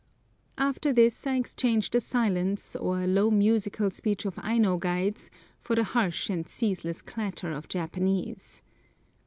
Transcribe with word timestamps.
After 0.57 0.91
this 0.91 1.27
I 1.27 1.35
exchanged 1.35 1.93
the 1.93 2.01
silence 2.01 2.75
or 2.75 3.05
low 3.05 3.29
musical 3.29 3.91
speech 3.91 4.25
of 4.25 4.39
Aino 4.39 4.77
guides 4.77 5.29
for 5.59 5.75
the 5.75 5.83
harsh 5.83 6.27
and 6.27 6.49
ceaseless 6.49 7.03
clatter 7.03 7.51
of 7.51 7.67
Japanese. 7.69 8.63